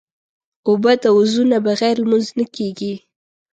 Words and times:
اوبه 0.69 0.91
د 1.03 1.05
وضو 1.17 1.43
نه 1.51 1.57
بغیر 1.65 1.95
لمونځ 2.03 2.27
نه 2.39 2.45
کېږي. 2.55 2.93